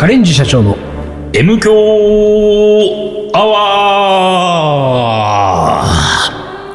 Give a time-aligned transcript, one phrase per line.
[0.00, 0.78] カレンジ社長の
[1.34, 1.70] M 強
[3.34, 5.84] アワ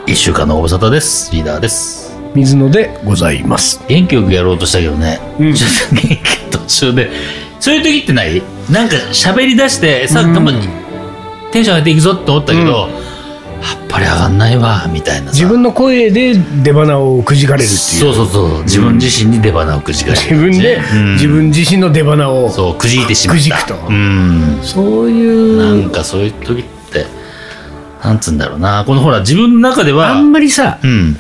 [0.05, 0.11] ー。
[0.11, 1.31] 一週間のご無沙汰です。
[1.31, 2.16] リーダーです。
[2.35, 3.84] 水野でございます。
[3.88, 5.55] 元気よくやろうとしたけどね、うん。
[5.55, 6.17] ちょっと元気
[6.52, 7.09] 途中で、
[7.59, 8.43] そういう時ってない？
[8.70, 10.34] なんか喋り出して、さ、うん。
[10.34, 10.67] 頑張って、
[11.52, 12.88] テンション上げていくぞって思ったけど、や
[13.61, 15.33] っぱり上がんないわ、みたいなさ。
[15.33, 17.80] 自分の声で出花をくじかれるっていう。
[17.80, 20.21] そうそうそう、自分自身に出花をくじかれる。
[20.21, 21.13] 自分でうん。
[21.13, 23.41] 自分自身の出花をそう、くじいてしまった。
[23.41, 23.75] くじくと。
[23.88, 24.59] うん。
[24.61, 25.81] そういう。
[25.81, 27.05] なんかそういう時って、
[28.03, 28.83] なんつうんだろうな。
[28.85, 31.17] このほら、自分の中では、あんまりさうん。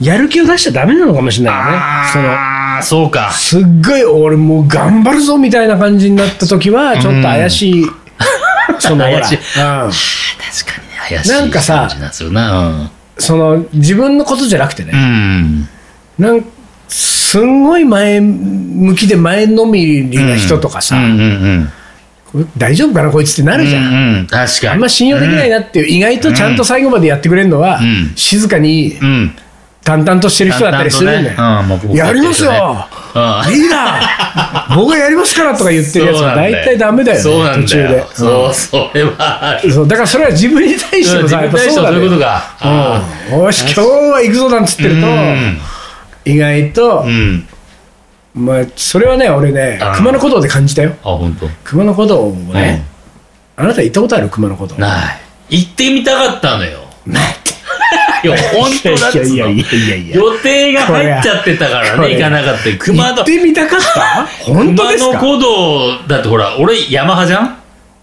[0.00, 1.78] やる気を出しちゃダメなのかもしれないよね。
[2.12, 3.30] そのああ、そうか。
[3.32, 7.86] すっごい俺もう頑張るぞみたいな感じになった時はちょっと怪しい、
[8.80, 9.36] そのほら、怪しい。
[9.36, 10.88] うん、確かに。
[10.88, 12.90] ね、怪しいなんかさ感じがするな。
[13.18, 15.68] その自分のことじゃなくてねう、ん。
[16.18, 16.44] なん
[16.88, 20.96] すんごい前向きで前のめりな人とかさ、
[22.56, 24.68] 大丈夫かなこいつってなるじゃん、うんうん、確かに。
[24.68, 29.36] あんま信用できないなっていう、意外とちゃんと最後までやってくれるのは、うん静かにうん。
[29.80, 29.84] うん。
[29.84, 31.92] 淡々としてる人だったりするんだよ、淡々とね。
[31.92, 33.52] うんもう僕やりますよ、うん。
[33.52, 37.64] リーダー僕がやりますからとか言ってるやつは大体ダメだよねそうなんだよ。
[37.64, 38.06] 途中で。
[38.14, 39.72] そう、それはある。
[39.72, 41.96] そうだからそれは自分に対してもさ、やっぱそうだね。
[41.96, 42.42] そういうことか。
[42.60, 43.40] あうん。
[43.40, 45.58] よし今日は行くぞなんつってると、うん
[46.26, 47.48] 意外とー、うん。
[48.34, 50.92] まあ、それはね俺ねあー熊野古道で感じたよ。
[51.02, 51.48] あ、本当？
[51.64, 52.84] 熊野古道もね、
[53.56, 54.76] あなた行ったことある熊野古道？
[54.76, 55.12] な
[55.48, 55.56] い。
[55.62, 56.80] 行ってみたかったのよ。
[57.06, 57.36] ない
[58.22, 59.96] いや、本当だっつうのいやいやいやいや。
[59.96, 62.62] いや予定が入っちゃってたからね、行かなかった。
[62.78, 64.26] 熊野行っ、てみたかった？
[64.44, 65.18] 本当ですか？
[65.18, 67.56] 熊野古道、だってほら、俺山派じゃん？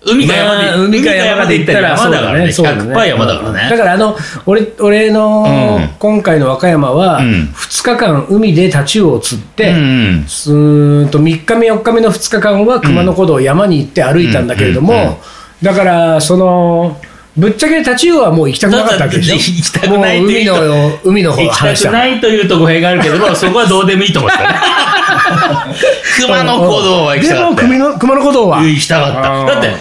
[0.09, 2.45] 海か山で、まあ海か山で行ったら山だからね。
[2.45, 3.69] ね100%山だからね。
[3.69, 4.15] だからあの
[4.45, 5.89] 俺俺のうん。
[5.99, 7.49] 今回の和歌山はうん。
[7.53, 15.19] 2日間海でタチウオを釣って、うんすーんと3日目4日目の2日間は熊野古道を山に行って歩いたんだけれども、
[15.61, 17.01] だからその
[17.37, 24.55] ぶっちゃけタチウオはもう行きたくなかったわけでしょ行きたくないっていう人の海の方行きたくないというと語弊があるけども、そこはどうでもいいと思ってたね。
[26.19, 27.69] 熊野古道は行きたかったよ。
[27.69, 28.63] でも熊野熊野古道は？
[28.63, 29.13] 行きたかっ
[29.47, 29.53] た。
[29.53, 29.71] だって、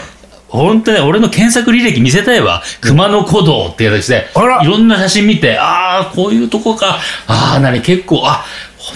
[0.49, 2.63] 本当ね、俺の検索履歴見せたいわ。
[2.81, 4.27] 熊野古道ってやつで、
[4.63, 6.99] いろんな写真見て、ああ、こういうとこか。
[7.27, 8.45] ああ、なに結構、あ、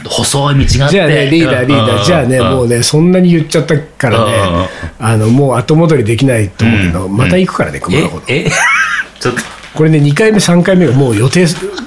[0.06, 0.97] 細い道があって。
[0.97, 2.77] じゃあね、リーダー、リーダー、じゃあね、もうね。
[2.77, 4.69] ね、そんなに言っちゃったからね、
[5.00, 7.16] あのもう後戻りできないと思うけど、うん。
[7.16, 8.22] また行くからね、熊野古道。
[8.28, 8.50] え、え？
[9.21, 9.41] ちょっと。
[9.75, 11.47] これね、2回目、3回目がもう予定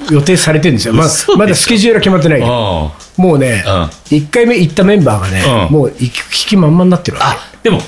[0.10, 1.04] 予定されてるんですよ、ま
[1.38, 3.72] まだスケジュールは決まってないけど、もうね、うん。
[4.18, 5.74] 1回目行ったメンバーがね、うん。
[5.74, 7.38] もう行く気満々になってるわけ。
[7.38, 7.82] あ、でも、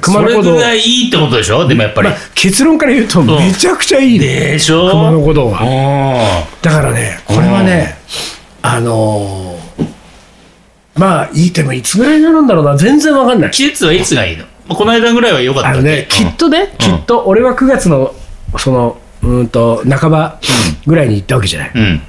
[0.00, 0.56] 熊それ野古道。
[0.56, 1.66] ぐらいいいってことでしょ？
[1.66, 2.08] でもやっぱり。
[2.08, 2.18] まあ。
[2.36, 4.88] 結論から言うと、めちゃくちゃいいね、でしょ？
[4.90, 5.58] 熊野古道は。
[5.58, 6.44] は。
[6.62, 7.96] だからね、これはね、
[8.62, 9.86] あのー
[10.94, 13.50] まあ、いいてもいつぐらいになるんだろうな、全然わかんない。
[13.50, 14.44] 季節はいつがいいの？
[14.44, 15.68] まあこの間ぐらいは良かった。
[15.70, 18.14] あのね、きっとね、きっと俺は9月の
[18.58, 20.38] そのうーんと半ば
[20.86, 22.02] ぐらいに行ったわけじゃない、うん。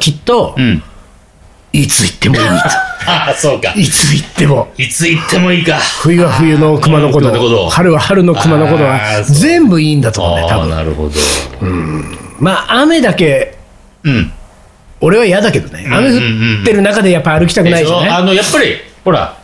[0.00, 0.82] きっと、うん。
[1.74, 2.60] いつ行ってもいいあ
[3.30, 3.72] あ、そうか。
[3.72, 3.80] と。
[3.80, 4.68] いつ行っても。
[4.76, 5.78] いつ行ってもいいか。
[6.02, 10.70] 冬は冬の熊野古熊野古道道春は春の熊野古道はあーそう全部いいんだと思うね多ああ、分。
[10.70, 11.12] なるほど。
[12.38, 13.56] まあ雨だけ
[14.04, 14.32] うん。
[15.00, 15.84] 俺は嫌だけどね。
[15.90, 16.16] 雨降
[16.62, 18.14] ってる中でやっぱ歩きたくないでししねょ？
[18.14, 19.36] あの、やっぱり、ほら、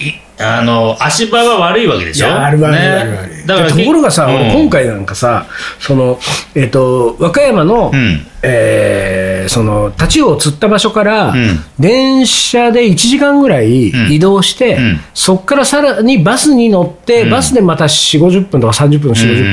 [0.00, 2.28] いあの、足場が悪いわけでいしょ？
[2.28, 3.46] やあるあるねあるある。
[3.46, 4.34] だから、ところがさ、うん。
[4.36, 5.46] 俺今回なんかさ
[5.78, 6.18] その、
[6.54, 8.26] えっと和歌山の、うん。
[8.44, 11.58] えーそのタチウオを釣った場所から、うん。
[11.78, 14.12] 電車で1時間ぐらいん。
[14.12, 15.00] 移動して、うん。
[15.14, 17.30] そこからさらにバスに乗って、うん。
[17.30, 19.52] バスでまた4 5 0分とか30分、4 5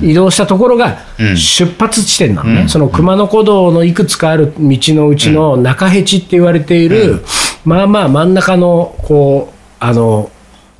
[0.00, 1.36] 分移動したところがうん。
[1.36, 2.68] 出発地点なのね、うん。
[2.68, 7.24] その熊野古道のいくつかある道のうちの中辺地って言われている、
[7.64, 10.30] まあまあ真ん中のこうあの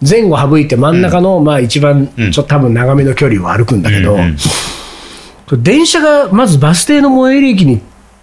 [0.09, 2.33] 前後省いて真ん中の、まあ一番うん。
[2.33, 4.37] ちょっと多分長めの距離を歩くんだけど、うん。
[5.63, 7.81] 電車がまずバス停の最寄り駅に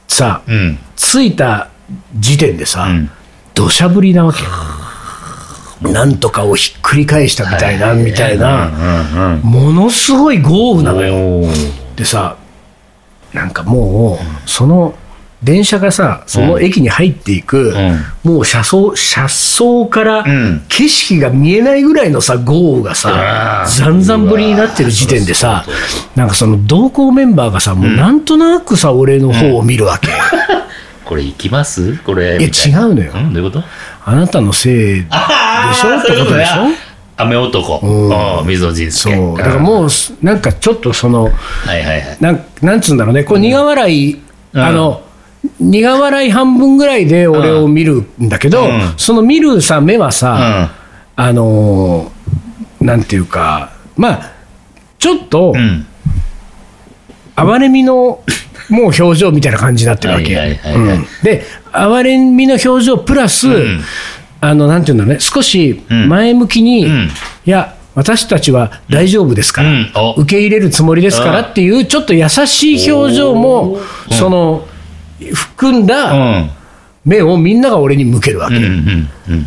[0.08, 0.78] さうん。
[0.96, 1.70] 着いた
[2.18, 3.10] 時点でさ、うん。
[3.54, 4.50] 土砂降りなわけよ。
[5.92, 8.72] なんとかをひっくり返したみたいな、みたいな、
[9.44, 11.48] ものすごい豪雨なのよ。
[11.96, 12.38] でさ、
[13.34, 14.96] なんかもう、その
[15.46, 17.74] 電車がさ、その駅に入っていく、
[18.24, 19.28] もう車窓車
[19.60, 20.66] 窓からん。
[20.68, 25.64] 景色が見えないぐらいのさ、豪雨がさ、ざんざん降りになってる時点でさ、
[26.16, 30.10] なんかその同行メンバーがさ、もうなんとなくさ、俺の方を見るわけ。
[31.06, 31.96] これ行きます？
[32.00, 32.40] これ。
[32.40, 33.12] いや、違うのよ。
[33.14, 33.64] うん、どういうこと？
[34.04, 36.00] あなたのせいでしょ？
[36.00, 36.66] ってことでしょ？
[37.18, 37.80] 雨男。
[37.84, 38.40] うん。
[38.40, 39.16] うん水野仁介。
[39.16, 39.38] そう。
[39.38, 39.90] だからもう、
[40.24, 41.34] なんかちょっとその、はい
[41.68, 42.18] はいはい。
[42.20, 44.20] なんなんつうんだろうね、こう苦笑い、
[44.54, 44.62] うん。
[44.62, 45.04] あの、
[45.60, 48.94] 苦笑い半分ぐらいで俺を見るんだけど、うん。
[48.98, 50.72] その見るさ、目はさ、
[51.16, 52.16] あのー
[52.86, 54.32] なんていうか、まあ、
[55.00, 55.86] ちょっと、うん。
[57.36, 58.24] 哀れみの
[58.70, 60.60] もう表情みたいな感じになってるわけ。
[61.24, 63.82] で、哀れみの表情プラス、ん。
[64.42, 67.10] あの、なんていうんだろうね、少し前向きに、うん。
[67.46, 69.72] いや、私たちは大丈夫ですから、
[70.18, 73.80] 受け入れるつもりですからっていう、ちょっと優しい表情も、
[74.12, 74.68] その、
[75.34, 76.52] 含んうだん。
[77.06, 78.56] 目をみんなが俺に向けるわけ。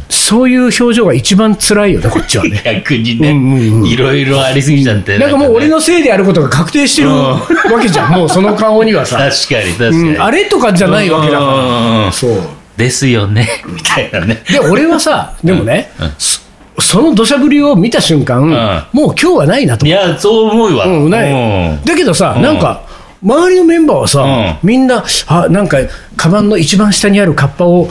[0.09, 2.63] そういう表情が一番辛いよね、こっちはね。
[2.65, 5.19] 逆にね、いろいろありすぎちゃって。
[5.19, 5.77] なんかもう俺の。
[5.77, 7.41] のせいであることが確定してるうんわ
[7.83, 9.19] けじゃん、もうその顔にはさ。
[9.19, 10.13] 確かに、確かうに。
[10.13, 12.13] んあれとかじゃないわけだから。
[12.13, 12.41] そう。
[12.77, 14.41] ですよね、 みたいなね。
[14.49, 16.41] で、俺はさ、でもねうん、そ
[16.81, 20.85] その土砂降りを見た瞬間、もう今日はないなといや、そう思うわ。
[20.85, 20.91] て。
[20.91, 21.33] うん、ない。
[21.33, 21.35] う
[21.73, 22.83] んだけどさ、うんなんか、
[23.23, 24.59] 周りのメンバーはさ、うん。
[24.63, 25.79] みんな、あ、なんか、
[26.17, 27.89] カバンの一番下にあるカッパを、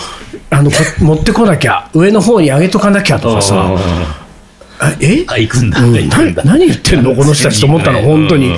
[0.49, 3.71] あの、こ 持ってこなきゃ、上の方に上げとかなきゃとかさ、
[4.79, 5.23] あえ？
[5.27, 5.93] あ、行くんだ、うん。
[5.93, 6.43] 行くんだ。
[6.43, 8.55] な何言ってんのこの人たちと思ったの、本当に。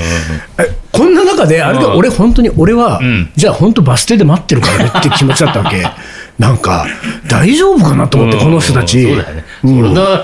[0.57, 1.95] えこんな中で、あれでうん。
[1.95, 5.88] 俺、本当に、俺はん、じゃあ本当バス停で待ってるからねって気持ちだったわけ。
[6.38, 6.86] なんか、
[7.30, 9.01] 大丈夫かなと思って、この人たち。
[9.04, 9.45] そうだよね。
[9.63, 10.24] うんそれの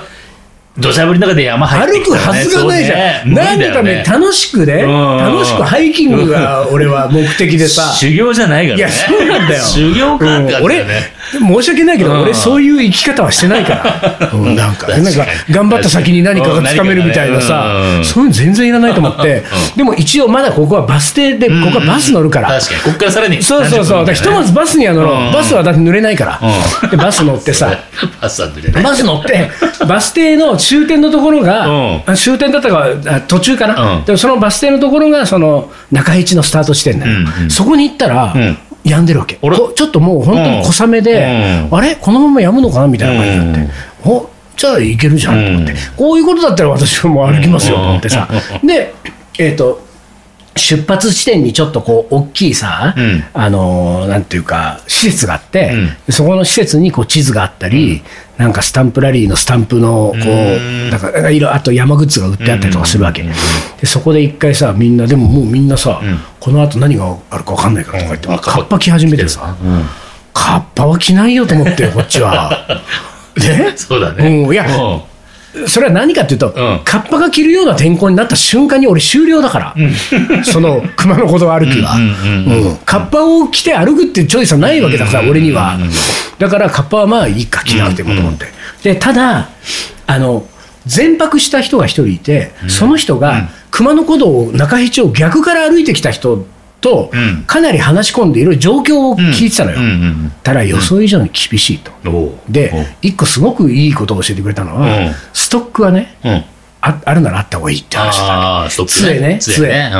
[0.77, 3.23] 土砂降りの中で山入って歩くはずがないじゃん。
[3.23, 7.83] そうね何のために楽しくね、うん楽しくハイキングが俺は目的でさ。
[7.95, 8.79] 修行じゃないからね。
[8.79, 9.63] いや、そうなんだよ。
[9.63, 10.85] 修行かって感じだ俺
[11.31, 13.73] 申し訳ないけど、うん俺、そういう生き方はしてないか
[14.19, 14.29] ら。
[14.33, 17.65] うんなんか、なんか、頑張った先に何かがつかめるみたいなうんさ
[18.03, 19.43] そういうの全然いらないと思って、
[19.75, 22.49] でも一応まだここはバス停で、ここはバス乗るから。
[22.49, 23.41] 確かに、こっからさらに。
[23.41, 24.05] そうそうそう。
[24.13, 25.33] ひとまずバスには乗ろう。
[25.33, 26.89] バスはだって濡れないから。
[26.89, 27.71] で、バス乗ってさ。
[28.21, 29.49] バス乗って、
[29.87, 32.03] バス停の終点のところが、うん。
[32.05, 34.05] あ終点だったかあ途中かな、うん。
[34.05, 37.49] でもそのバス停のところがその中市のスタート地点だよ、うんうん。
[37.51, 38.57] そこに行ったら、うん。
[38.83, 41.77] 止んでるわけ、ちょっともう本当に小雨で、うん。
[41.77, 42.87] あれ、このまま止むのかな？
[42.87, 43.73] みたいな感じになって、
[44.03, 45.77] おじゃあ行けるじゃんと思って、うん。
[45.97, 48.27] こういうことだったら私はもう歩きますよと思ってさ、
[48.63, 48.93] で、
[49.39, 49.84] えっ、と、
[50.57, 53.23] 出発地点にちょっとこう大きいさ、うん。
[53.33, 55.89] あのーなんていうか施設があって、うん。
[56.05, 58.01] でそこの施設にこう地図があったり、
[58.37, 60.89] なんかスタンプラリーのスタンプのこう、うん。
[60.89, 63.29] なんかなんかいろあと山グッズが売ってあったりとかするわけ、うん
[63.81, 66.19] でそこで一回さみんなでももうみんなさ、うん。
[66.39, 68.37] この後何があるか分かんないからとか言って、うん。
[68.37, 69.83] カッパ着始めてさ、うん。
[70.33, 72.81] カッパは着ないよと思ってこっちは。
[73.37, 73.73] ね。
[73.75, 74.43] そうだね。
[74.45, 74.53] うん。
[74.53, 75.01] いやうん
[75.67, 76.81] それは何かっていうと、ん。
[76.83, 79.75] カッパが着るような天候になった瞬間に俺終了だから、
[80.43, 82.77] その熊野古道歩きは、うんうんうんうん。
[82.77, 85.83] カッパを着て歩くっていうチョイスはないわけだから、うん俺にはうん。
[85.83, 85.89] うん。
[86.39, 88.45] だからカッパはまあいいか、着なくてもと思って。
[88.83, 89.49] で、ただ、
[90.07, 90.45] あの、
[90.85, 96.45] 全泊した人が一人いて、その人が熊野古道を中辺を逆から歩いてきた人
[96.85, 99.79] とうん、かなり話し込んでいろいろ状況を聞いてたのよ。
[100.43, 101.91] ただ予想以上に厳しいと。
[102.47, 102.71] で、
[103.01, 105.11] 一個すごくいいことを教えてくれたのは、うん。
[105.33, 106.43] ストックはね、うん。
[106.81, 108.85] ああるならあった方がいいって話だった。
[108.85, 109.91] 杖ね杖ね。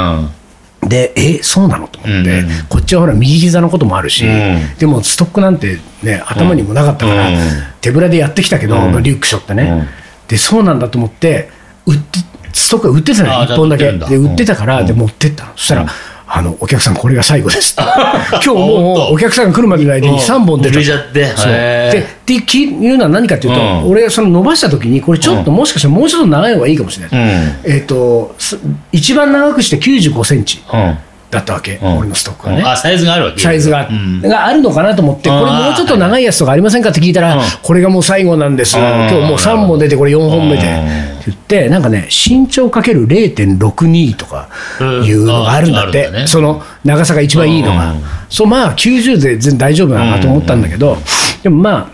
[0.83, 0.89] うん。
[0.89, 4.77] で、え、そうなのと思って、こっちはほら、右膝のこともあるし、うん。
[4.77, 7.37] でもストックなんてね、頭にもなかったから、うん。
[7.81, 9.87] 手ぶらでやってきたけど、リュック背負ってね、うん。
[10.27, 11.49] で、そうなんだと思って、
[11.87, 12.19] 売って、
[12.53, 13.91] ストックが売ってたのよ、あー1本だけ。
[13.91, 14.85] で、売ってたから、うん。
[14.85, 15.51] で、持ってったの。
[15.55, 15.87] そしたら、うん
[16.27, 17.75] あの、お客さん、これが最後です。
[17.77, 21.25] 今日もとう、お客さんが来るまでの間に3本出たちゃって。
[21.35, 27.21] そうでってきいうのは何かっていうと、うん俺、その伸ばしたときに、これちょっと、うんもしかしたらもうちょっと長い方がいいかもしれない。
[27.21, 27.73] うん。
[27.75, 28.57] えっ、と、す
[28.91, 30.97] 一番長くして95センチうん。
[31.31, 31.97] だったわけ、うん。
[31.97, 32.63] 俺のストックがね。
[32.63, 33.39] あ、サイズがあるわけ。
[33.41, 34.21] サイズが,、うん。
[34.21, 48.01] があるのかなと思って、これもうちょっと長いやつとかありませんかって聞いたら、うんこれがもう最後なんです、うん今日もう3本出て、これ4本目で、うんって言って、なんかね、身長かける0.62とかいうのがあるんだって、その長さが一番いいのが、うん。
[48.29, 50.97] そうまあ90で全然大丈夫だなと思ったんだけど、
[51.41, 51.91] でもま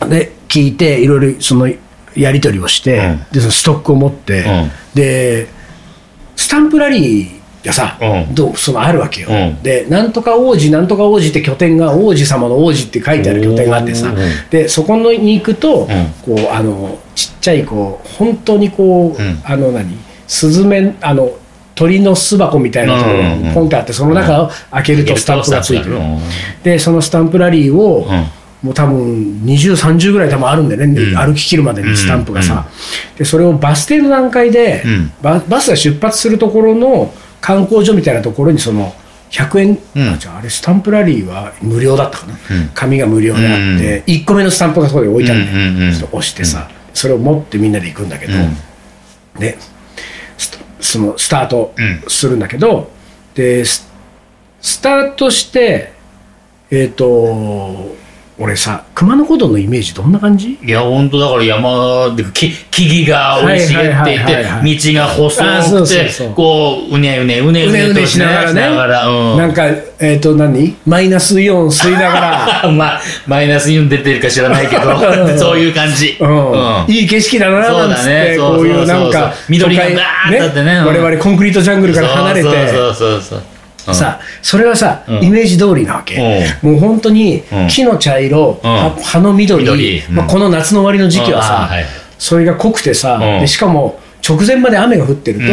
[0.00, 1.68] あ、で聞いて、いろいろその
[2.14, 3.26] やり取りをして、うん。
[3.32, 5.48] でそのストックを持って、うんで、
[6.36, 8.34] スタンプラリーがさ、うん。
[8.34, 9.62] どうそのあるわけよ、うん。
[9.62, 14.16] で、なんとか王子、なんとか王子って拠点が、王子様の王子って書いてある拠点があってさうん、
[14.50, 15.88] でそこのに行くと、ん。
[16.24, 19.40] こうあのちっちゃいこう、本当にこう、うん。
[19.44, 21.30] あの何、スズメ、あの
[21.74, 23.42] 鳥の巣箱みたいなところうんうんうん。
[23.48, 25.96] がポンってあって、その中を開けるとスタンプがついてる。
[25.96, 26.18] うん。
[26.62, 28.26] で、そのスタンプラリーを、うん。
[28.64, 31.16] もう多分20、30ぐらい多分あるんでね、ん。
[31.16, 32.46] 歩き切るまでにスタンプがうん。
[32.46, 32.66] さ、
[33.16, 35.12] でそれをバス停の段階で、うん。
[35.22, 37.12] ババスが出発するところの
[37.44, 38.94] 観光所みたいなところにその
[39.30, 40.14] 100円、うん。
[40.14, 42.70] あじゃああれスタンプラリーは無料だったかな、うん。
[42.72, 45.42] 紙が無料であって、1個目のスタンプがそこで置いてある
[45.90, 48.32] 押してさ、それを持ってみんなで行くんだけど、
[49.38, 49.58] で
[50.38, 52.02] スタそのスタートうん。
[52.08, 52.90] するんだけど、
[53.34, 53.92] でス
[54.62, 55.92] スタートして、
[56.70, 57.94] えっと
[58.36, 60.58] 俺さ熊野古道のイメージどんな感じ？
[60.60, 68.60] いや、本当だから山で、き木々が生い茂っていて、道が細くてそうそう、こう、うねうね、うねうねとうねしながらね。
[68.62, 69.52] しながらうん。
[69.52, 69.62] か
[70.00, 70.74] えっ、と何？
[70.84, 72.20] マイナスイオン吸いなが
[72.64, 72.70] ら。
[72.74, 74.82] まあ、マイナスイオン出てるか知らないけど、
[75.38, 76.16] そういう感じ。
[76.18, 76.52] うん。
[76.52, 76.84] うん。
[76.88, 78.34] いい景色だなそうだなんつって、ね。
[78.36, 80.72] そうこういうなんか緑がバーッてね。
[80.72, 80.86] うん。
[80.86, 82.48] 我々コンクリートジャングルから離れて。
[82.48, 83.42] そうそうそうそう。
[83.86, 83.94] うん。
[83.94, 85.24] さそれはさ、うん。
[85.24, 87.68] イメージ通りなわけ、もう本当にうん。
[87.68, 88.70] 木の茶色、うん。
[88.70, 91.70] 葉葉の緑、まあ、この夏の終わりの時期はさ、
[92.18, 93.40] それが濃くてさ、うん。
[93.40, 95.44] でしかも直前まで雨が降ってると、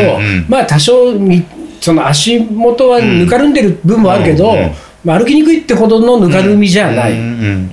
[0.48, 1.46] まあ多少み
[1.82, 4.56] その足元はぬかるんでる部分もあるけど、
[5.04, 7.14] まあ、歩きにくいってほどのぬかるみじゃない、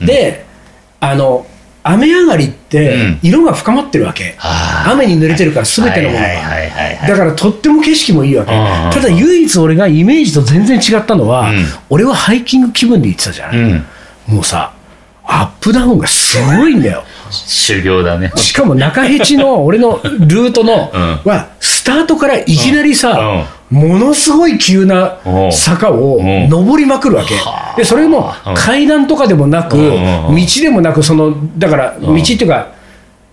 [0.04, 0.44] で
[0.98, 1.46] あの
[1.82, 3.18] 雨上がりってうん。
[3.22, 4.92] 色が深まってるわけ、あー。
[4.92, 8.90] 雨に濡れてるから全てのものが、だからとっても景色もいいわけ、うんうんうん。
[8.90, 11.64] ただ唯一俺がイメージと全然違ったのは、うん。
[11.88, 13.86] 俺はハイキング気分で行ってたじゃない、うん。
[14.26, 14.74] もうさ
[15.24, 17.04] アップダウンがすごいんだよ。
[17.30, 18.32] 修行だね。
[18.36, 21.30] しかも中ヘチの俺のルートの、うん。
[21.30, 23.78] はスタートからいきなりさ、うん。
[23.78, 25.18] ものすごい急な
[25.50, 26.48] 坂をうん。
[26.50, 27.76] 登りまくるわけ、はあ。
[27.76, 28.54] でそれもうん。
[28.54, 32.74] 階段とかでもなく、道でもなくそのだから道っていうか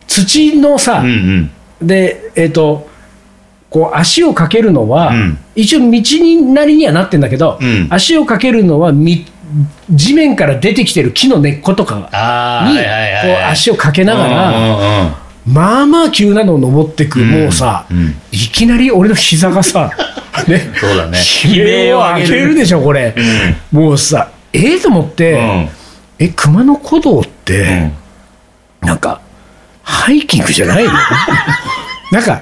[0.07, 1.03] 土のさ。
[1.81, 2.87] でえっ、と
[3.69, 5.37] こう足をかけるのは、うん。
[5.53, 7.87] 一応道になりにはなってんだけど、うん。
[7.89, 9.25] 足をかけるのはみ
[9.89, 13.51] 地面から出てきてる木の根っことかにこうはい。
[13.51, 19.91] 足をかけながら、ら、まあまあ急なのを登ってく、うんもうさ、うんいきなり俺の膝がさ、
[20.47, 21.17] ね、そうだね。
[21.45, 23.13] 悲鳴を上げるでしょ、これ。
[23.71, 25.69] もうさ、ええと思って、うん。
[26.19, 27.91] え、熊野古道って、
[28.81, 28.87] うん。
[28.87, 29.21] なんか、
[29.83, 30.91] ハイキングじゃないの？
[32.11, 32.41] なんか、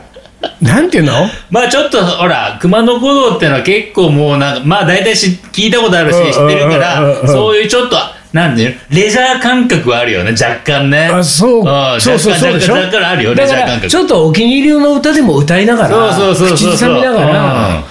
[0.62, 1.30] なんていうの？
[1.52, 7.96] まあちょっとほら熊野古道ってのは結構もうなんかまあ大体し聞いたことあるしうん知ってるかうんうんらうんそういうちょっと
[8.34, 11.06] なんていうのレジャー感覚はあるよね若干ね。
[11.06, 11.62] あそう。
[11.62, 12.74] んそうそうそうでしょ？
[12.74, 13.88] 若干あるよレだからジャー感覚。
[13.90, 16.72] ちょっとお気に入りの歌でも歌いながらそうそうそうそう。
[16.72, 17.84] 口ずさみながら、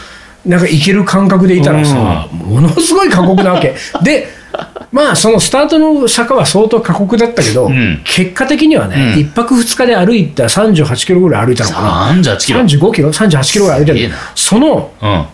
[0.44, 3.74] なんかいける感覚でいたらさ、ものすごい過酷なわけ。
[4.02, 4.26] で
[4.90, 8.02] まあそのスタートの坂は相当過酷だったけど、うん。
[8.04, 9.20] 結果的にはね、うん。
[9.20, 12.12] 一泊二日で歩いた38キロぐらい歩いたのかな。
[12.20, 12.60] 38キロ。
[12.60, 15.24] 35キロ38キロぐらい歩いたのそのうん。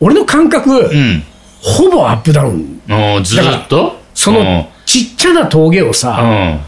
[0.00, 1.22] 俺の感覚、うん。
[1.62, 2.80] ほぼアップダウン。
[3.24, 4.03] ずーっと？
[4.14, 6.60] そのちっちゃな峠をうさ、ん。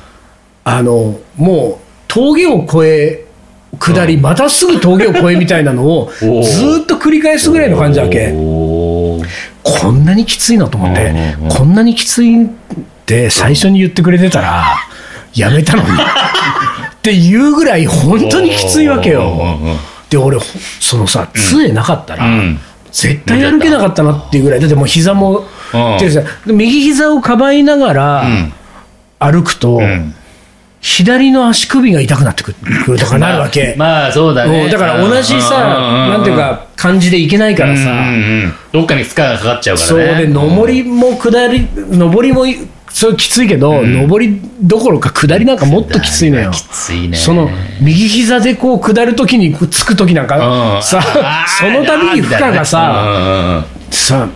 [0.65, 3.27] あのもう峠を越え
[3.79, 6.27] 下り、またすぐ峠を越えみたいなのを ず
[6.83, 8.33] っと繰り返すぐらいの感じだけ。
[9.63, 11.13] こんなにきついのと思って、
[11.49, 12.49] こんなにきついっ
[13.05, 14.65] て最初に言ってくれてたら、
[15.35, 15.89] やめたのに。
[15.91, 19.59] っていうぐらい本当にきついわけよ。
[20.11, 20.45] で俺ほ
[20.81, 22.61] そのさ杖なかったら、うん。
[22.91, 24.61] 絶対歩けなかったなっていうぐらい。
[24.61, 25.45] だってもう膝も、
[25.75, 26.57] うん。
[26.57, 28.53] 右膝をかばいながらうん。
[29.19, 30.15] 歩くと、うん。
[30.81, 32.55] 左の足首が痛くなってく
[32.87, 34.71] るとかなるわけ、 まあまあそうだうねん。
[34.71, 35.59] だから同じさ、
[36.11, 37.99] なんていうか感じでいけないからさ、うんうんう
[38.47, 38.55] ん。
[38.73, 40.07] どっかに負荷がかかっちゃうからね。
[40.07, 42.45] そうで上りも下り上りも
[42.89, 46.53] そうきついけど、上りどころか下りなんかもっときついのよ。
[46.53, 47.17] きついね。
[47.17, 50.37] その右膝でこう下るときにつくときなんか、
[50.77, 50.83] うん。
[50.83, 51.03] さ
[51.59, 54.29] その度に負荷がさ、うんうんうんさ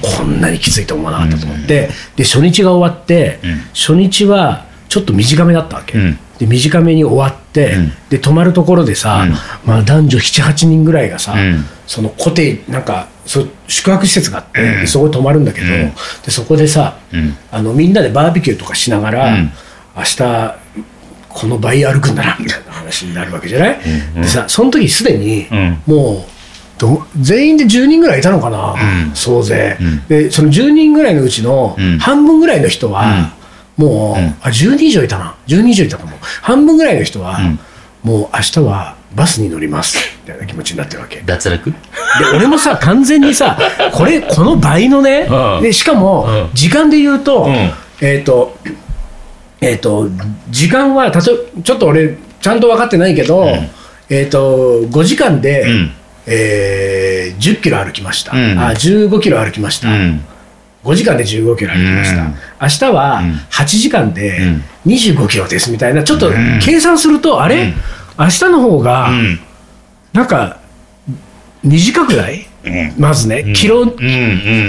[0.00, 3.58] こんなにきついと思わなかったと思って、で初日が終わって、うん。
[3.74, 6.18] 初日はちょっと短めだったわけ、うん。
[6.38, 7.92] で短めに終わって、うん。
[8.08, 9.34] で泊まるところでさ、うん。
[9.68, 11.64] まあ、男女78人ぐらいがさ、うん。
[11.86, 15.92] そのコテなんかそ宿泊施設があって、そこに泊まるんだけど、うん。
[16.24, 17.36] でそこでさ、うん。
[17.50, 19.52] あのみんなでバーベキューとかしながら、うん。
[19.96, 20.56] 明日
[21.28, 23.80] この倍歩くんだなみたいな話になるわけじゃない、
[24.14, 25.82] でさその時すでに、うん。
[25.86, 26.31] もう
[26.82, 29.14] ど全員で10人ぐらいいたのかな、うん。
[29.14, 30.06] 総勢、うん。
[30.08, 31.98] でその10人ぐらいのうちのうん。
[31.98, 33.32] 半分ぐらいの人は、
[33.76, 34.26] もう、うん。
[34.42, 35.36] あ10人以上いたな。
[35.46, 37.58] 10人以上いたと思う半分ぐらいの人は、うん。
[38.02, 39.96] もう明日はバスに乗ります。
[40.22, 41.18] みたいな気持ちになってるわけ。
[41.18, 41.72] で脱落？
[42.34, 43.56] 俺もさ完全にさ
[43.94, 45.62] これこの倍のね、うん。
[45.62, 46.54] でしかも、うん。
[46.54, 47.70] 時間で言うと、うん。
[48.00, 48.58] えっ、と
[49.60, 50.08] えっ、と
[50.50, 51.30] 時間はたと
[51.62, 53.70] ちょっと俺ちゃんと分かってないけど、ん。
[54.10, 55.92] えっ、と5時間で、うん
[56.26, 58.58] えー10キロ歩きました、うん。
[58.58, 60.24] あ15キロ歩きました、うん。
[60.84, 62.34] 5時間で15キロ歩きました、うん。
[62.60, 63.32] 明日はうん。
[63.50, 64.64] 8時間でうん。
[64.86, 66.02] 25キロですみたいな。
[66.04, 66.34] ちょっとん。
[66.60, 67.74] 計算すると、あれ、うん。
[68.18, 69.40] 明日の方がうん。
[70.12, 70.58] なんか
[71.62, 72.94] 短くない、うん。
[72.98, 73.88] まずね、キロうん。
[73.88, 73.94] うん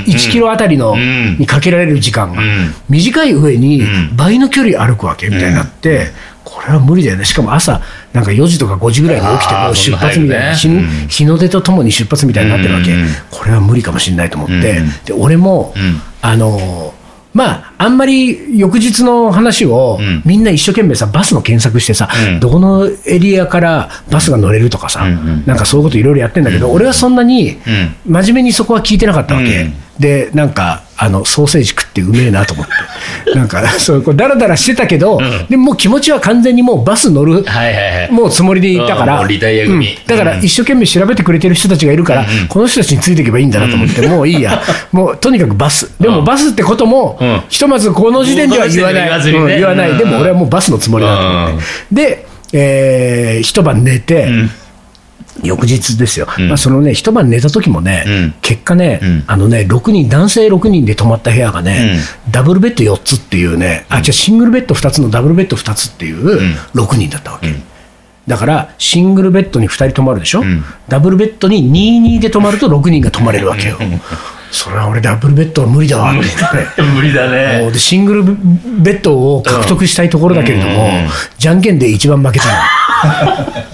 [0.08, 1.38] 1キロあたりの、うん。
[1.38, 2.74] にかけられる時間が、うん。
[2.90, 4.16] 短い上にうん。
[4.16, 6.12] 倍の距離歩くわけみたいになって、
[6.44, 7.26] これは無理だよね。
[7.26, 7.82] しかも朝
[8.14, 11.08] なんか4時とか5時ぐらいに起きてもう出発みたいな、日うん。
[11.10, 13.08] 日の出とともに出発みたいになってるわけ、うん。
[13.32, 14.90] これは無理かもしれないと思って、うん。
[15.06, 16.00] で俺も、うん。
[16.22, 17.04] あのー
[17.34, 20.22] まあ、あんまり翌日の話を、うん。
[20.24, 22.40] みんな一生懸命さ、バスの検索してさ、うん。
[22.40, 25.04] どこのエリアからバスが乗れるとかさ、
[25.48, 27.58] なんかそういうこといろいろやってんだけど、俺はそんなに
[28.06, 28.14] うん。
[28.14, 29.64] 真面目にそこは聞いてなかったわけ。
[29.64, 29.74] うん。
[30.00, 32.72] で、なんか、あの、ソーセージ食ってうめえなと思って。
[33.36, 35.46] なんか、そう、こうダラダラしてたけど、ん。
[35.50, 38.12] でも気持ちは完全にもうバス乗る、はいはいはい。
[38.12, 39.28] もうつもりでいたから、うん
[40.08, 42.48] だから一生懸命調べてくれてる人たちがいるから、うんうん。
[42.48, 46.26] この人たちについていけばいいんだなと思って、 もういいや、もうとにかくバス、でもうん。
[46.26, 47.42] バスってことも、うん。
[47.50, 49.22] ひとまずこの時点では言わない、
[49.58, 54.52] 言わない、うんでも俺はもうバスのつもりだと思って、で、えー一晩寝て、うん
[55.42, 56.48] 翌日ですよ、うん。
[56.50, 58.34] まあ、そのね、一晩寝た時もね、うん。
[58.42, 59.24] 結果ね、うん。
[59.26, 61.98] あのね、6人、男性6人で泊まった部屋がね、
[62.30, 66.40] ダブルベッド4つっていうね、あ、じゃあシングルベッド2つのダブルベッド2つっていう
[66.76, 67.54] 6人だったわけ。
[68.28, 70.64] だから、シングルベッドに2人泊まるでしょ、ん。
[70.88, 73.78] ダブルベッドに2、2で泊まると6人が泊まれるわけよ。
[74.54, 76.22] それは俺、ダブルベッドは無理だわって
[76.78, 76.86] 言。
[76.94, 77.72] 無理だもねう。
[77.72, 82.52] でシングルベッドを獲得したいところだけれども、うんじゃんけんで一番負けたの。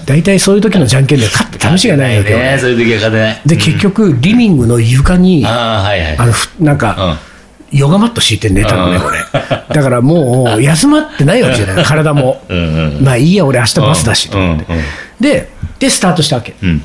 [0.06, 2.38] 大体そういう時のじゃんけんで勝って試しがないわけよ。
[2.38, 2.56] ね。
[2.58, 3.40] そういう時は勝てない。
[3.44, 6.16] で、結局、リビングの床に、あああ、はいはい。
[6.26, 7.18] のふなんか、
[7.70, 9.18] ヨガマット敷いて寝たのね、うん俺。
[9.74, 12.42] だからもう、休まってないわけじゃない、 体も。
[12.48, 14.84] うんうんまあいいや、俺、明日バスだしと思ってうんうん
[15.20, 16.54] で、で、スタートしたわけ。
[16.62, 16.82] うん。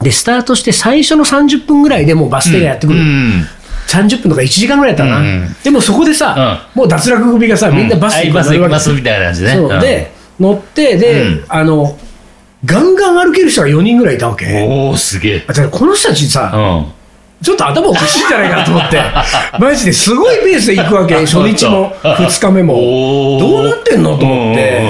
[0.00, 3.00] で、スタートして最初の30分ぐらいでもうバス停がやってくる。
[3.00, 3.46] うん。
[3.88, 9.80] 30分とか1時間ぐらいだったかな、うんでもそこでさ、もう脱落組がさ、みんなバスはいにバス行きますみたいな感じね。
[9.80, 11.98] で、乗って、で、うんあの、
[12.64, 14.62] ガンガン歩ける人が4人ぐらいいたわけ。
[14.62, 15.40] おおすげえ。
[15.70, 16.99] この人たちさ、うん。
[17.42, 19.00] ちょっと頭おかしいんじゃないかなと思って、
[19.58, 23.38] マジですごいペースで行くわけ、初日も2日目も。
[23.40, 24.82] どうなってんのと思って。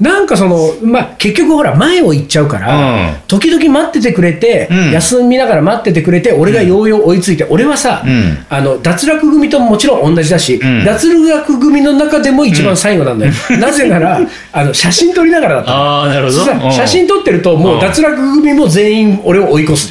[0.00, 3.08] なんかその、まあ、結局ほら、前を行っちゃうから、うん。
[3.28, 4.90] 時々待っててくれて、うん。
[4.92, 8.38] 休みながら待っててくれて、俺がようよう追いついて、俺はさ、うん。
[8.48, 10.84] あの、脱落組とももちろん同じだし、ん。
[10.84, 13.32] 脱落組の中でも一番最後なんだよ。
[13.60, 14.20] なぜなら、
[14.52, 15.70] あの、写真撮りながらだった。
[15.70, 16.70] のああ、なるほど。
[16.72, 19.90] 写真撮ってると、もう脱落組も全員俺を追い越す。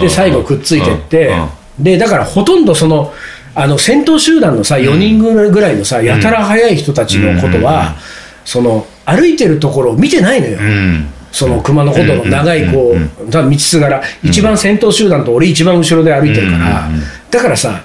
[0.00, 1.46] で、最後くっついてうんう
[1.80, 3.12] ん、で、だからほとんどその、
[3.54, 7.96] あの先頭集団のさ、4人ぐらいのさ、やたら速い人たちのことは、
[8.44, 10.58] その歩いてるところを見てないのよ。
[10.60, 11.08] うん。
[11.32, 16.88] その熊野古道の長いこう道すがら、一番先頭集団と俺一番後ろで歩いてるから、
[17.30, 17.82] だからさ、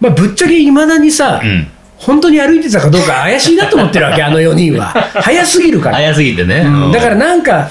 [0.00, 1.66] まあ、ぶっちゃけいまだにさ、うん。
[1.96, 4.86] 本当に歩いてたかどうか怪しいなと思ってるわけ、 あの4人は。
[5.14, 5.96] 早すぎるから。
[5.96, 6.62] 早すぎてね。
[6.66, 6.92] うん。
[6.92, 7.68] だからなんか、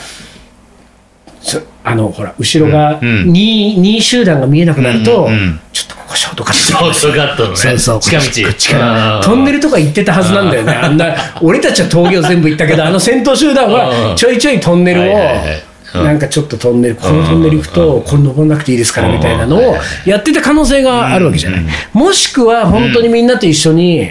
[1.42, 3.32] そあのほら、後ろがうんうん。
[3.32, 5.60] 2, 2集団が見えなくなると、うんうん。
[5.74, 6.94] ちょっとここショートカット。
[6.94, 7.56] ショートカットのね。
[7.58, 8.48] そうそう、近道。
[8.48, 8.80] こっちか。
[8.80, 9.24] らうん。
[9.24, 13.74] トンネルとか行ってたはずなんだよね、あんな、 俺たちは峠を全部行ったけど、あの先頭集団うん。
[13.74, 15.64] はちょいちょいトンネルをはいはいはい。
[15.96, 21.66] うん、なんかちょっとトンネル、このトンネル行くと、これ登らなくていいですからみたいなのをやってた可能性があるわけじゃない。
[21.92, 24.10] もしくは、本当にみんなと一緒に、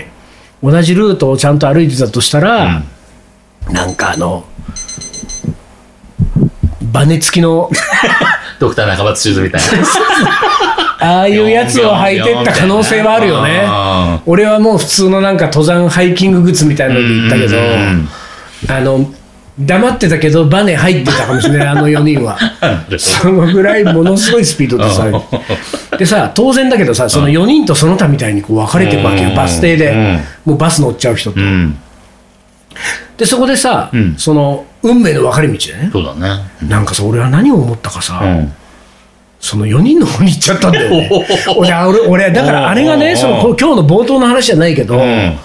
[0.63, 2.83] 同じルートをちゃんと歩いてたとしたら、
[3.71, 4.45] なんかあの、
[6.93, 7.71] バネ付きの、
[8.61, 9.67] ドクター中松シューズみたいな。
[11.19, 14.21] ああいうやつを履いてった可能性はあるよねうん。
[14.25, 18.09] 俺はもう普通のなんか登山ハイキンググッズみたいなので行ったけどうん、
[18.69, 19.13] あの、
[19.59, 22.39] 黙ってたけど、バネ入ってたかもしれない、 あの4人は。
[22.99, 25.07] そのぐらいものすごいスピードでさ、
[25.99, 30.21] でさ、当然だけどさ、その4人とその他みたいにこう分かれていくわけよ、うんバス停でうん。
[30.45, 31.43] もうバス乗っちゃう人とう。
[31.43, 31.77] ん。
[33.17, 35.91] で、そこでさうん、その、運命の分かれ道でね。
[35.93, 36.45] そうだね。
[36.69, 38.53] なんかさ、俺は何を思ったかさ、うん。
[39.41, 41.11] その4人の方に行っちゃったんだよね。
[41.57, 45.37] 俺、俺、俺だからあれがね、そのこ今日の冒頭の話じゃないけど、うん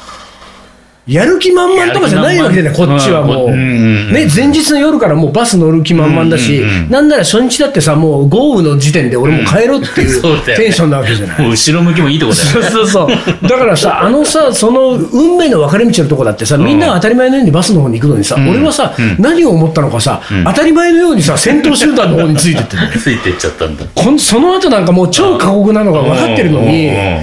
[1.07, 3.49] やる気満々とかじゃないわけだよね、こっちはもう。
[3.55, 10.21] ね、前日の夜からもうバス乗る気満々だし、なんなら初日だってさ、もう豪雨の時点で俺もう帰ろうっていう
[10.57, 11.41] テンションなわけじゃない。
[11.41, 12.69] もう後ろ向きもいいとこだよね。
[12.71, 13.13] そうそうそ
[13.45, 13.47] う。
[13.47, 23.83] だからさ、あのさ、その運命の分かれ道のとこだってさ、みんなが当たり前のようにバスの方に行くのにさ、ん俺はさ、うん何を思ったのかさ、当たり前のようにさ、先頭集団の方についてって ついてっちゃったんだ。
[24.17, 27.17] その後なんかもう超過酷なのが分かってるのに、うん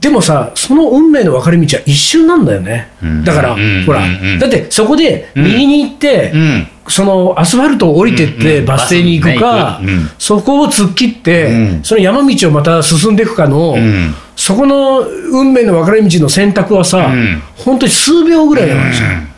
[0.00, 2.88] でもさ、その運命の分かれ道は一瞬なんだよね。
[3.04, 3.22] ん。
[3.22, 3.84] だから、うん。
[3.84, 4.38] ほら、うん。
[4.38, 6.68] だってそこで右に行って、うん。
[6.88, 8.64] そのアスファルトを降りてってうん。
[8.66, 9.80] バス停に行くか、
[10.18, 11.84] そこを突っ切って、うん。
[11.84, 14.14] その山道をまた進んでいくかの、ん。
[14.36, 17.42] そこの運命の分かれ道の選択はさ、ん。
[17.58, 19.30] 本当に数秒ぐらいなわけじゃん。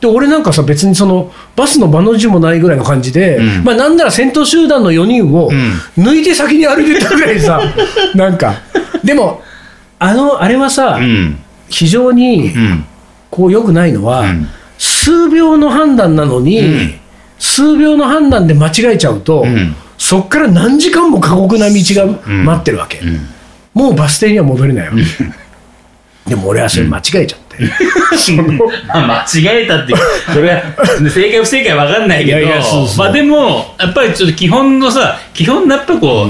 [0.00, 3.64] で俺なんかさ別にそのバスの場の字もないぐらいの感じで、うん。
[3.64, 5.54] まあなんなら先頭集団の4人をん。
[5.98, 7.60] 抜いて先に歩いてったぐらいさ、
[8.14, 8.54] なんか。
[9.04, 9.42] でも
[10.00, 11.38] あのあれはさ、うん。
[11.68, 12.84] 非常にうん。
[13.30, 14.48] こう良くないのは、うん。
[14.76, 16.94] 数秒の判断なのに、うん。
[17.38, 19.76] 数秒の判断で間違えちゃうと、ん。
[19.98, 23.28] そっから何時間も過酷な道が待ってるわけ、ん。
[23.74, 27.58] もうバス停には戻れないわけ、でも俺はそれ間違えちゃって、
[28.88, 29.98] まあ間違えたっていう
[30.32, 30.62] それは
[31.10, 32.98] 正解不正解わかんないけどいやいやそうそう。
[32.98, 36.28] まあでもやっぱりちょっと基本のさ基本のやっぱこう、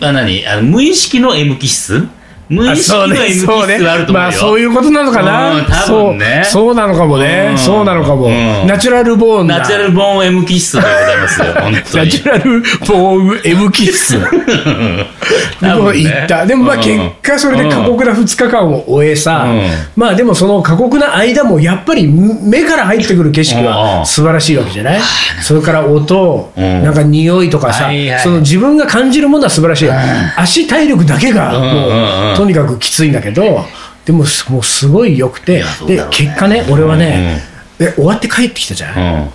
[0.00, 0.46] まあ何？
[0.46, 2.08] あの無意識の M 気質？
[2.50, 4.12] 無意識はあると思うよ。
[4.12, 6.42] まあそういうことなのかな、うん多分ね。
[6.44, 7.58] そうそうなのかもね、うん。
[7.58, 8.66] そうなのかも、うん。
[8.66, 9.58] ナチュラルボーンだ。
[9.58, 11.74] ナチュラルボーン M 気質でございますよ本当に。
[12.06, 13.92] ナチュラルボーン M キッ
[15.50, 19.62] ス僕は言った、でもまあ結果それで過酷な2日間を終えさ、うん。
[19.96, 23.66] まあでもその過酷な間もやっぱり目から入ってくる景色うん。
[23.66, 25.00] は素晴らしいわけじゃない、
[25.42, 26.82] それから音、うん。
[26.82, 29.90] なんか匂いとかさ、はいはいその自分が感じるものは素晴らしい、
[30.36, 33.64] 足体力だけがもう、とにかくきついんだけど
[34.04, 37.42] でもすもうすごい良くて、やそうだで結果ね俺はね、
[37.78, 39.30] で終わって帰ってきたじゃん、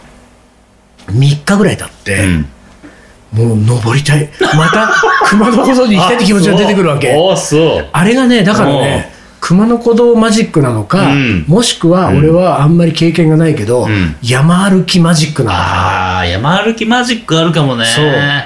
[1.10, 1.19] うん。
[1.19, 2.49] 3日ぐらい経って、うん
[3.34, 4.30] もう登りたい。
[4.56, 4.90] また
[5.30, 7.14] 熊野古道に行きたいって気持ちが出てくるわけ。
[7.92, 9.12] あれがね、だからね、
[9.42, 11.46] 熊野古道マジックなのか、うん。
[11.48, 14.16] もしくは俺はあんまり経験がないけど、ん。
[14.24, 15.64] 山歩きマジックなのか。
[15.64, 17.84] ああ山歩きマジックあるかもね。
[17.84, 17.86] な。
[17.86, 18.06] そう。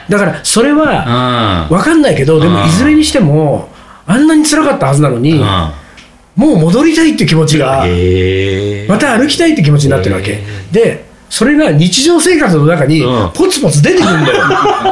[0.10, 1.78] だからそれは、うん。
[1.78, 2.54] わかんないけど、でうん。
[2.54, 3.70] もいずれにしても、
[4.08, 5.72] あんなに辛かったはずなのに、うん。
[6.36, 7.86] もう戻りたいって気持ちが、
[8.88, 10.40] また歩きたいって気持ちになってるわけ。
[10.72, 14.44] で、それが日常生活の中にうんポツポツ出てくるんだよ。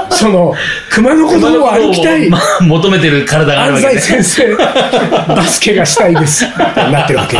[0.11, 0.53] その、
[0.89, 2.29] 熊野古道を歩きたい。
[2.29, 4.55] まあ求めてる体があるわ安けね西先生、
[5.35, 6.45] バスケがしたいです
[6.91, 7.37] なってるわけ。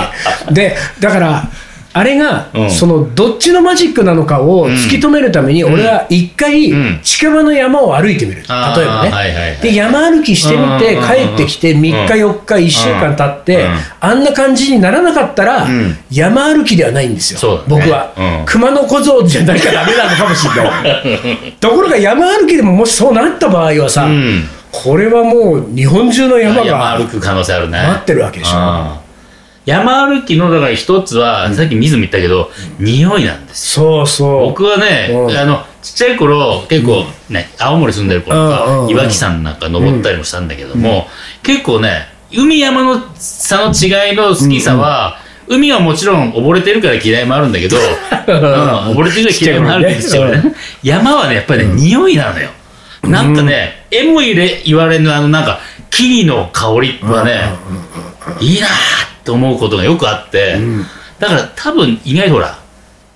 [0.51, 1.49] で、だから、
[1.97, 2.69] あれが、うん。
[2.69, 6.99] そのどっちのマジックなのかを突き止めるために、俺は一回うん。
[7.01, 9.57] 近場の山を歩いてみる、例えばね、はいはいはい。
[9.61, 13.75] で山歩きしてみてうん帰ってきて3日4日1週間経って、うん。
[13.99, 15.97] あんな感じにならなかったら、ん。
[16.11, 17.81] 山歩きではないんですよ、そうだね。
[17.81, 18.45] 僕は、うん。
[18.45, 24.43] 熊野小僧じゃなきゃダメなのかもしれないところが山歩きでももしそうなった場合はさ、うん。
[24.71, 27.81] これはもう日本中の山山が歩く可能性あるね。
[27.81, 28.57] 待ってるわけでしょ。
[28.57, 29.06] うん
[29.67, 32.49] 山歩きのだから一つは、さっき水も言ったけど、
[32.79, 34.05] 匂いなんですよ。
[34.07, 34.47] そうそう。
[34.47, 35.37] 僕はね、うん。
[35.37, 41.07] あのちっちゃい頃結構ね、青森住んでる頃とか岩木山なんか登ったりもしたんだけども、
[41.43, 47.83] 結構ね海山の差の違いの好きさは、海はもちろん溺れてるから嫌いもあるんだけど、 うん、
[48.95, 52.49] 溺れてるから嫌いもあるけどちっちゃい頃ねね山はねやっぱりね、匂いなのよ。
[53.03, 57.53] なんかね、えも言れ言われぬあのなんか木々の香りはね、
[58.39, 58.69] いいなー
[59.27, 60.57] って思うことがよくあって、
[61.19, 62.57] だから多分意外とほら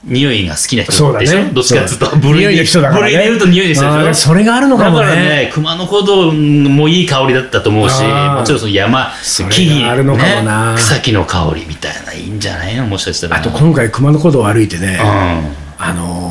[0.04, 1.52] 匂いが好きな人でしょ、ね。
[1.54, 4.14] どっちかっていうと部類で言うと匂いでしょ？
[4.14, 5.06] それがあるのかもね。
[5.06, 9.12] だからね熊野古道もいい香りだったと思うしもちろんその山
[9.52, 10.74] 木々があるのかもな。
[10.74, 12.88] ね、草木の香りみたいないいんじゃないの？
[12.88, 13.38] もしかしたら。
[13.38, 15.06] あと今回熊野古道を歩いてね、うん。
[15.84, 16.31] あの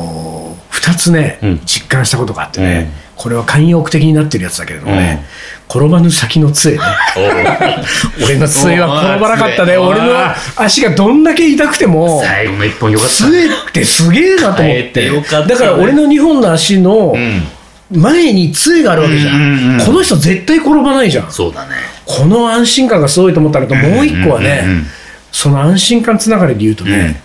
[0.81, 1.61] 2つね、うん。
[1.65, 5.25] 実感したことがあってね、これは慣用句的になってるやつだけれどもね、
[5.73, 5.81] うん。
[5.81, 6.79] 転ばぬ先の杖ね。
[8.23, 9.77] 俺の杖は転ばなかったね。
[9.77, 10.11] 俺の
[10.55, 14.63] 足がどんだけ痛くても最後の一本よかった杖ってすげえなと思って。
[14.63, 15.09] ねて
[15.47, 17.47] だから俺の2本の足のうん。
[17.93, 19.85] 前に杖があるわけじゃん,、うんうんうん。
[19.85, 21.31] この人絶対転ばないじゃん。
[21.31, 21.75] そうだね。
[22.05, 24.75] この安心感がすごいと思ったのともう一個はね、うんうん。
[24.77, 24.87] うん
[25.31, 27.21] その安心感つながりで言うとね、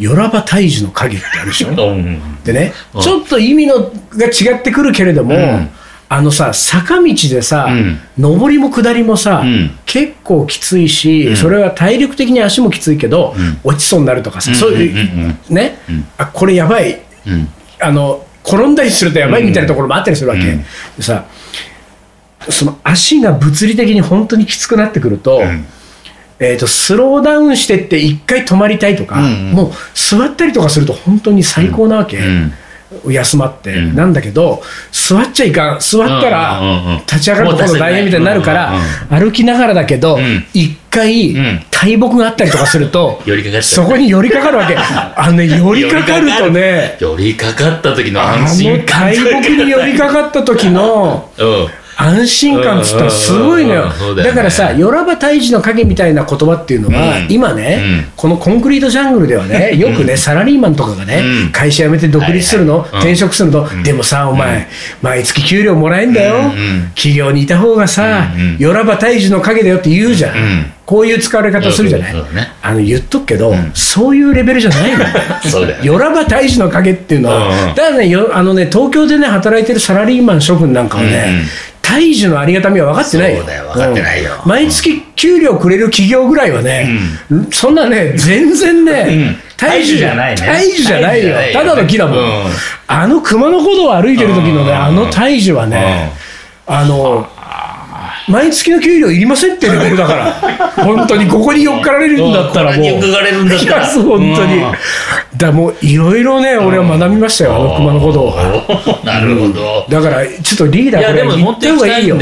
[0.00, 1.68] よらば退治の影ってあるでしょ？
[1.68, 2.42] うん。
[2.42, 3.02] でね、うん。
[3.02, 5.68] ちょっと意味のが違ってくるけれども、うん。
[6.08, 8.00] あのさ坂道でさ、うん。
[8.18, 9.78] 上りも下りもさ、うん。
[9.84, 11.36] 結構きついし、うん。
[11.36, 13.60] それは体力的に足もきついけど、うん。
[13.62, 14.56] 落ちそうになるとかさ、うん。
[14.56, 16.06] そういう、ね、うん。
[16.16, 17.00] あこれやばい。
[17.26, 17.48] うん。
[17.80, 20.64] あの転んだりするとやばいみたいなところもあったりするわけ、うん。
[20.96, 21.26] でさ
[22.48, 25.66] その足が物理的に本当にきつくなってくると、うん
[26.42, 29.52] えー、とスローダウンしてって一回止まりたいとか、うんうん。
[29.52, 32.52] もう座ったりとかすると本当に最高なわけ、うん。
[33.12, 33.94] 休まって、うん。
[33.94, 35.80] なんだけど座っちゃいかん。
[35.80, 36.96] 座ったうんうんうんうん。
[36.96, 38.72] ら立ち上がると今度大変みたいになるから、
[39.10, 40.46] 歩きながらだけどん。
[40.54, 41.62] 一、回、ん。
[41.70, 43.22] 大木があったりとかすると
[43.60, 43.86] そう。
[43.86, 44.74] こに寄りかかるわけ。
[44.80, 51.68] あのね寄りかかるとね寄りかかった時のあ安心の感大木に寄りかかった時の うん
[52.00, 53.92] 安心感っつったらすごいのよ。
[54.16, 57.26] だからさ「よらば退治の影」みたいな言葉っていうのは、うん。
[57.28, 58.04] 今ね、うん。
[58.16, 61.52] このコンクリートジャングルではねよくね、サラリーマンとかがね、うん。
[61.52, 64.66] 会社辞めて独立するの、転職するの、でもさお前、
[65.02, 66.52] 毎月給料もらえんだよ、
[66.94, 72.14] 企業にいた方がさうんうん「よらば退治の影だよ」って言うじゃん、うんこういう使われ方するじゃない、
[72.62, 73.70] あの言っとくけど、ん。
[73.74, 75.04] そういうレベルじゃないの
[75.84, 75.98] よ。
[76.00, 81.44] らば大治の影っていうのは、だからねよあのね東京でね働いてるサラリーマン諸君なんかはね、
[81.90, 83.38] 大治のありがたみは分かってないよ。
[83.38, 84.30] そうだよ分かってないよ。
[84.44, 84.48] うん。
[84.48, 86.88] 毎月給料くれる企業ぐらいはね、
[87.50, 89.36] そんなね全然ね、うん。
[89.56, 90.46] 大樹じゃないね。
[90.46, 91.30] 大治じゃないよ。
[91.30, 91.60] 大樹じゃないよ。
[91.60, 92.24] ただの木だもん、うん。
[92.86, 94.76] あの熊野古道を歩いてる時のね、うん。
[94.76, 96.12] あの大治はね、
[96.66, 97.28] あの
[98.30, 100.32] 毎月の給料いりませんってレベルだから。
[100.84, 102.76] 本当にここに寄っかられるんだったらもう。
[102.76, 104.72] ここに寄っかかれるんだったら本当に、うん。
[105.36, 109.86] だもういろいろね俺は学びましたよあの熊野古道はなるほど。
[109.88, 112.18] だからちょっとリーダーこれ持ってた方がいいよ。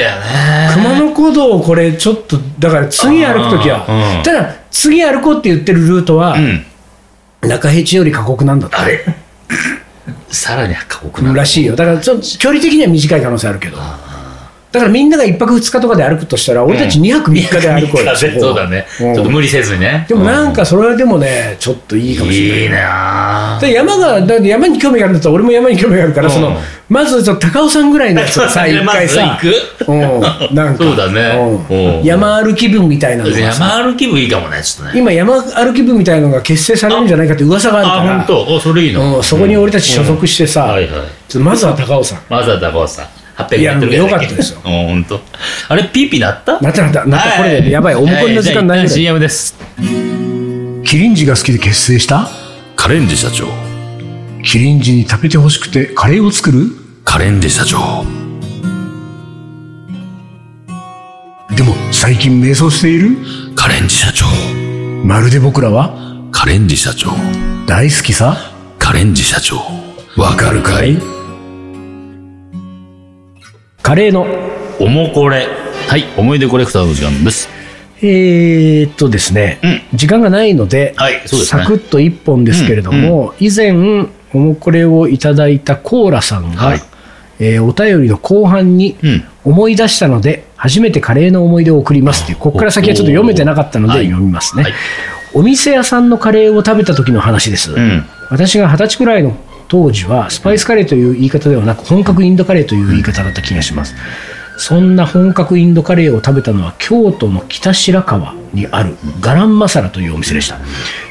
[0.75, 4.23] 熊野古道これちょっとだから次歩くときは、うん。
[4.23, 6.65] ただ次歩こうって言ってるルートは、うん。
[7.49, 8.77] 中平地より過酷なんだって。
[8.77, 9.05] あれ？
[10.31, 11.33] さらに過酷な。
[11.33, 11.77] らしいよ。
[11.77, 13.79] だからちょっと距離的には短い可能性あるけど
[14.71, 18.87] だからみんなが1泊2日とかで歩くとしたら俺たち2泊3日で歩こうよ、そうだね。
[18.99, 19.11] ちうん。
[19.19, 20.05] ょっと無理せずにね。
[20.09, 22.63] でもなんかそれでもねちょっといいかもしれない。
[22.65, 26.35] いいな山がだって山に興味があるんだったら俺も山に興味があるから、うん。
[26.35, 26.55] その
[26.91, 29.91] まずちょっと高尾山ぐらいのやつをさ 一回さ行く。
[29.91, 29.95] う
[30.53, 30.85] んなんか。
[30.85, 31.21] そうだね。
[31.71, 31.99] うん。
[31.99, 32.05] うん。
[32.05, 34.99] 山歩き部みたいなの山歩き部いいかもね、ちょっとね。
[35.01, 38.17] 今山歩き部みたいなのが結成されるんじゃないかって噂があるあ、から。
[38.19, 38.55] 本当。
[38.55, 39.17] お、それいいの。
[39.17, 40.91] うん、そこに俺たち所属してさ、はいはい。
[41.27, 42.19] ちょっとまずは高尾山。
[42.29, 43.07] まずは高尾さん。
[43.39, 45.21] 800いよかったですようん、本当。
[45.69, 46.61] あれ、ピーピーなった？
[46.61, 49.55] なったなったなったこれでやばいおもこりの時間ないぐら CM です。
[50.85, 52.29] キリンジが好きで結成した？
[52.75, 53.47] カレンジ社長。
[54.45, 56.67] キリンジに食べてほしくてカレーを作る？
[57.05, 58.05] カレンジ社長。
[61.55, 63.17] でも最近迷走している？
[63.55, 64.27] カレンジ社長。
[65.05, 65.93] まるで僕らは？
[66.33, 67.11] カレンジ社長。
[67.67, 68.53] 大好きさ？
[68.79, 69.59] カレンジ社長。
[70.17, 70.97] わかるかい？
[73.89, 74.27] カレーの
[74.79, 75.47] おもこれ。
[75.89, 77.49] はい、思い出コレクターの時間です。
[78.03, 83.73] えー、っとですね、時間がないので、はいですねサクッと一本ですけれども、以前、
[84.35, 86.83] おもこれをいただいたコーラさんが、はい
[87.41, 94.65] えーお便りの後半にうん思い出したので、初めてカレーの思い出を送りますっていう、ここから先はちょっと読めてなかったのではい読みますね。
[94.65, 94.73] はい
[95.35, 97.73] お店屋さんのカレーを食べた時の話です。
[97.73, 98.05] うん。
[98.31, 99.37] 私が二十歳くらいの
[99.69, 103.95] 当時はスパイスカレーという言い方ではなく本格インドカレーという言い方だった気がします。
[104.59, 110.59] そんな本格インドカレーを食べたのは京都の北白川にあるガランマサラというお店でした。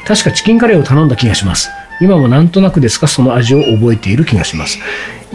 [0.06, 1.70] 確かチキンカレーを頼んだ気がします。
[2.00, 4.78] 今もなんとなくですかその味を覚えている気がします。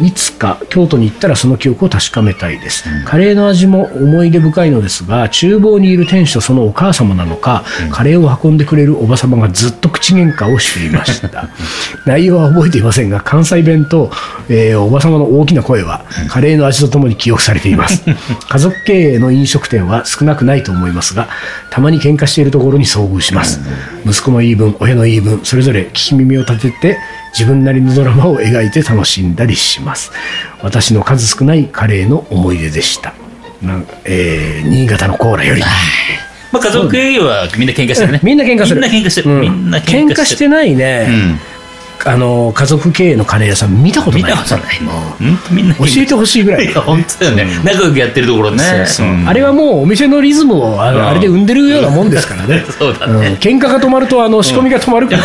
[0.02, 11.50] いつか京都に行ったらその記憶を確かめたいです、カレーの味も思い出深いのですが厨房にいる店主とそのお母様なのか、カレーを運んでくれるおば様がずっと口喧嘩をしていました。
[12.06, 14.12] 内容は覚えていませんが関西弁と、
[14.50, 18.04] えーおば様の大きな声はカレーの味とともに記憶されています。
[18.50, 21.28] 家族経営の飲食店は少なくないと思いますが
[21.70, 23.62] たまに喧嘩しているところに遭遇します。
[24.06, 26.98] 息子の言い分親の言い分それぞれ聞き耳を立てて
[27.34, 30.12] 自分なりのドラマを描いて楽しんだりします
[30.62, 33.14] 私の数少ないカレーの思い出でした
[33.62, 35.62] なんか、えー新潟のコーラより
[36.52, 38.20] まあ、家族営業はみんな喧嘩してるね。
[38.22, 39.32] みんな喧嘩するみんな喧嘩してる。
[39.32, 40.52] うんみんな喧嘩してる。
[40.52, 41.40] ないね、うん。
[42.06, 44.76] あの家族経営のカレー屋さん見たこと見ないたことない。
[44.78, 45.70] 本当みん？
[45.70, 46.66] な教えてほしいぐらい。
[46.66, 47.48] いや、本当だよね。
[47.64, 48.64] 仲良くやってるところね。
[49.26, 51.08] あれはもうお店のリズムをあん。
[51.08, 52.64] あれで生んでるようなもんですからね。
[52.78, 53.22] そうだうん。
[53.22, 53.38] ね。
[53.40, 55.24] 喧嘩が止まるとあの仕込みが止まるから、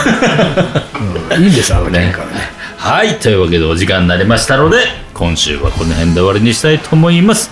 [1.36, 1.44] うん。
[1.44, 2.50] いいんですあの 喧嘩はね。
[2.76, 3.16] はい。
[3.18, 4.78] というわけでお時間になりましたので、
[5.14, 7.50] 今週はこの辺で終わりにしたいと思います。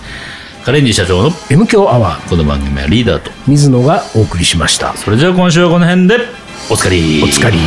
[0.63, 2.29] カレンジ社長の M 強アワー。
[2.29, 3.31] この番組はリーダーと。
[3.45, 4.93] 水野がお送りしました。
[4.95, 6.15] それじゃあ今週はこの辺で、
[6.69, 7.21] おつかり。
[7.23, 7.57] おつかり